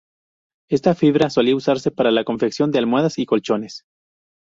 [0.67, 3.83] Esta fibra solía usarse para la confección de almohadas y colchones.